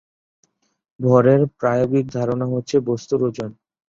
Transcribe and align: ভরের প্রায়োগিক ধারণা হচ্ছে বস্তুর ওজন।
ভরের 0.99 1.41
প্রায়োগিক 1.59 2.05
ধারণা 2.17 2.45
হচ্ছে 2.53 2.75
বস্তুর 2.87 3.19
ওজন। 3.27 3.49